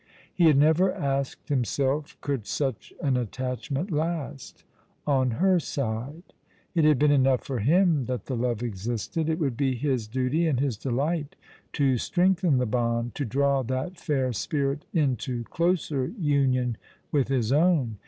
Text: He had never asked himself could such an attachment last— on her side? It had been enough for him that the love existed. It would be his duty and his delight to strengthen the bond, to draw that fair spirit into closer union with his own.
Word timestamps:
He 0.33 0.45
had 0.45 0.57
never 0.57 0.91
asked 0.91 1.49
himself 1.49 2.19
could 2.21 2.47
such 2.47 2.91
an 3.03 3.15
attachment 3.15 3.91
last— 3.91 4.63
on 5.05 5.29
her 5.37 5.59
side? 5.59 6.23
It 6.73 6.85
had 6.85 6.97
been 6.97 7.11
enough 7.11 7.43
for 7.43 7.59
him 7.59 8.05
that 8.07 8.25
the 8.25 8.35
love 8.35 8.63
existed. 8.63 9.29
It 9.29 9.37
would 9.37 9.55
be 9.55 9.75
his 9.75 10.07
duty 10.07 10.47
and 10.47 10.59
his 10.59 10.75
delight 10.75 11.35
to 11.73 11.99
strengthen 11.99 12.57
the 12.57 12.65
bond, 12.65 13.13
to 13.13 13.25
draw 13.25 13.61
that 13.61 13.95
fair 13.99 14.33
spirit 14.33 14.85
into 14.91 15.43
closer 15.43 16.07
union 16.17 16.77
with 17.11 17.27
his 17.27 17.51
own. 17.51 17.97